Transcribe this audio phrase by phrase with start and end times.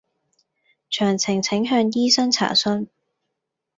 [0.89, 2.87] 詳情請向醫生查詢